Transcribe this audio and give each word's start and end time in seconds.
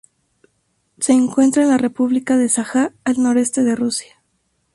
Se 0.97 1.13
encuentra 1.13 1.61
en 1.61 1.69
la 1.69 1.77
República 1.77 2.35
de 2.35 2.49
Sajá, 2.49 2.91
al 3.03 3.21
noreste 3.21 3.61
de 3.63 3.75
Rusia. 3.75 4.15